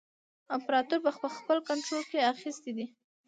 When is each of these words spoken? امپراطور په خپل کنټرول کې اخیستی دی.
امپراطور 0.55 0.99
په 1.05 1.11
خپل 1.37 1.57
کنټرول 1.69 2.03
کې 2.11 2.27
اخیستی 2.33 2.71
دی. 2.77 2.85